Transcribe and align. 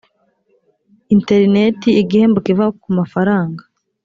interineti 1.15 1.89
igihembo 2.01 2.39
kiva 2.45 2.65
ku 2.81 2.87
mafaranga 2.97 3.63